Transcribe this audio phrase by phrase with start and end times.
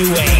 [0.00, 0.39] new wave,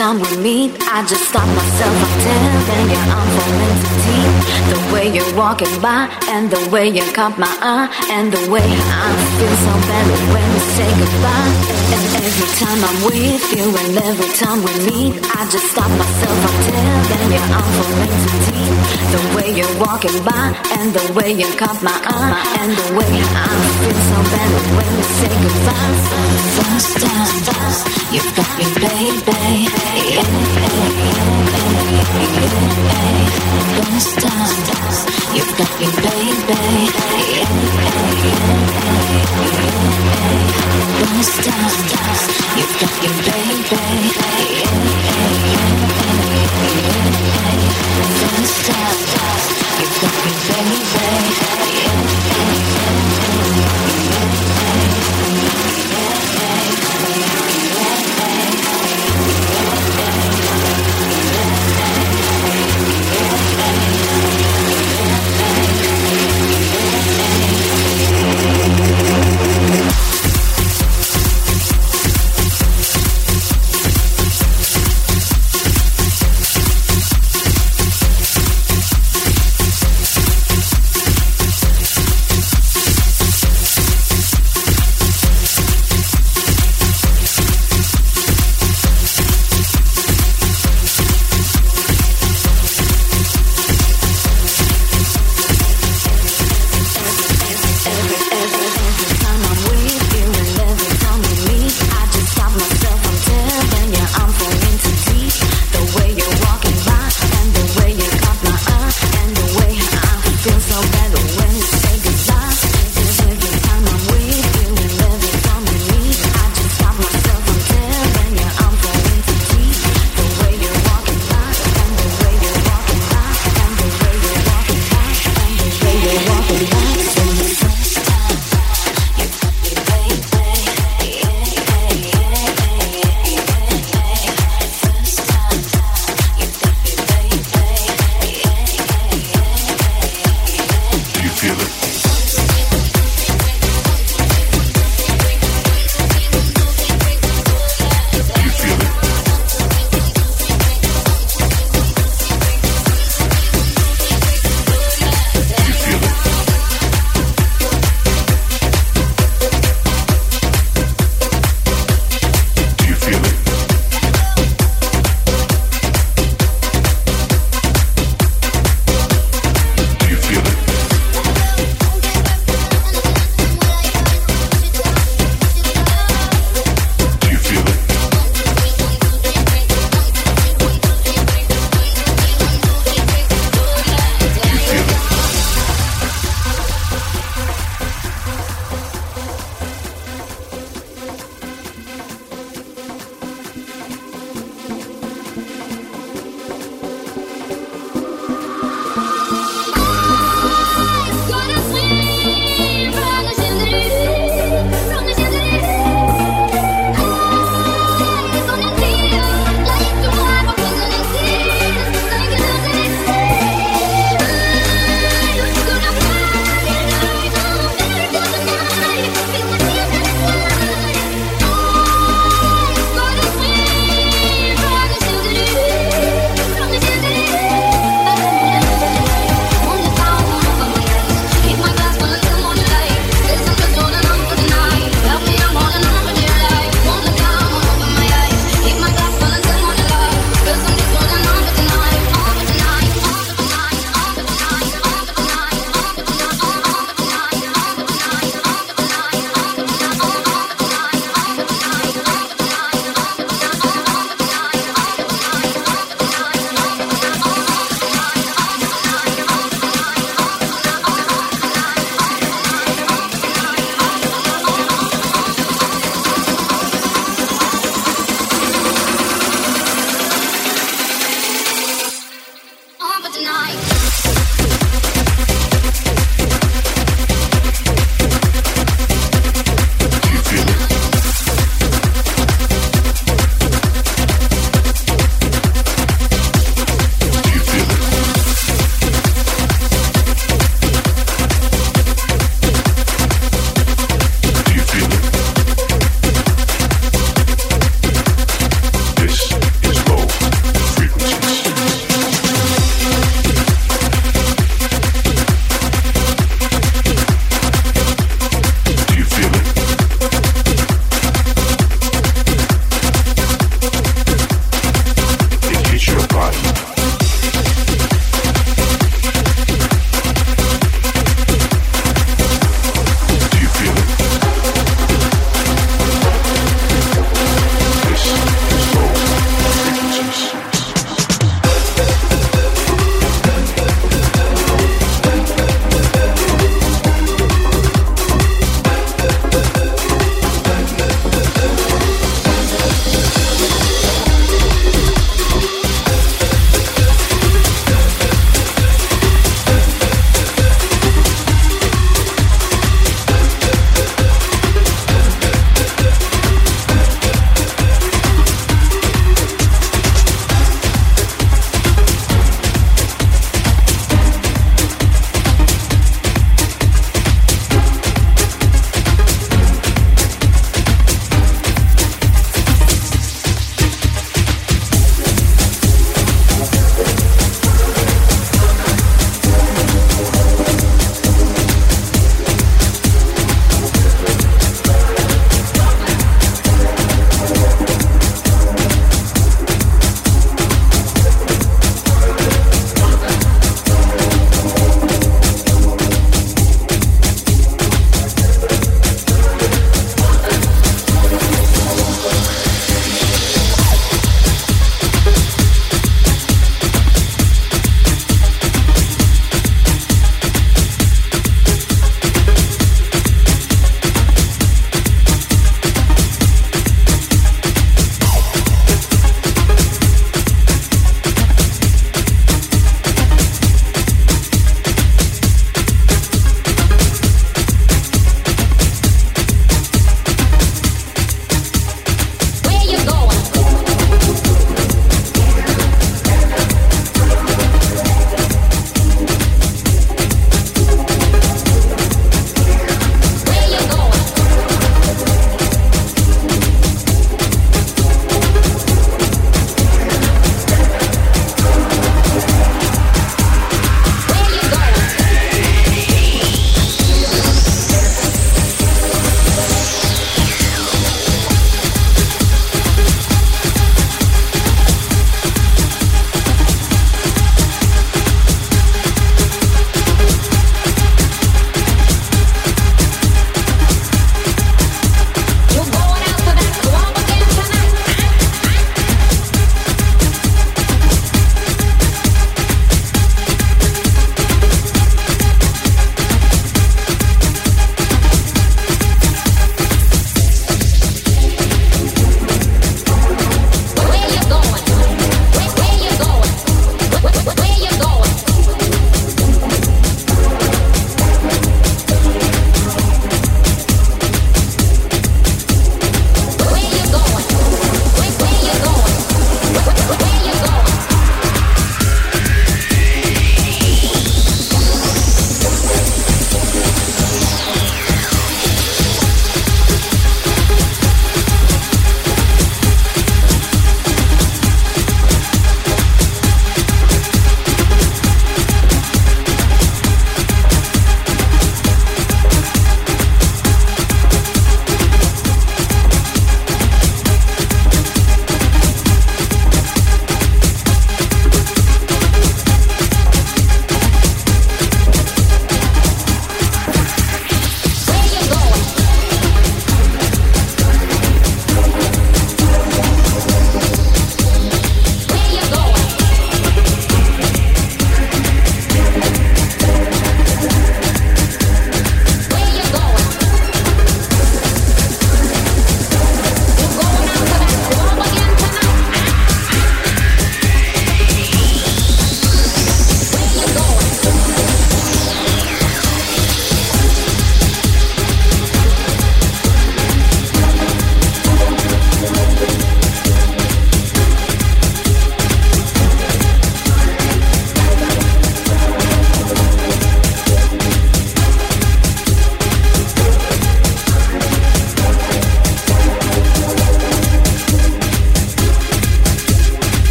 [0.00, 1.94] time we meet, I just stop myself.
[2.06, 4.39] I'm telling you, I'm falling too deep.
[4.70, 8.62] The way you're walking by, and the way you caught my eye, and the way
[8.62, 11.50] I feel so better when we say goodbye.
[11.94, 16.38] And every time I'm with you, and every time we meet, I just stop myself.
[16.48, 18.74] I'm telling you, I'm falling too deep.
[19.10, 23.10] The way you're walking by, and the way you caught my eye, and the way
[23.10, 25.94] I feel so better when we say goodbye.
[26.56, 27.38] First time,
[28.14, 29.70] you've got me, baby.
[30.14, 32.00] Don't stop, you've got me,
[32.36, 32.90] baby.
[33.76, 34.29] Don't stop,
[35.34, 36.90] you've got me, baby.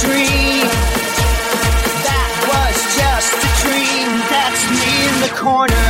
[0.00, 0.64] dream.
[2.08, 4.08] That was just a dream.
[4.32, 5.89] That's me in the corner.